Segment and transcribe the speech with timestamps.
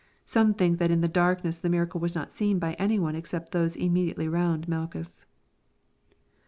[0.25, 3.51] Some think that in the darkness the miracle was not seen by any one except
[3.51, 5.27] those immediately round Malchus.